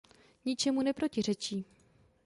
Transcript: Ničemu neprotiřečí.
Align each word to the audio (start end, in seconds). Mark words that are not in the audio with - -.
Ničemu 0.45 0.81
neprotiřečí. 0.83 1.65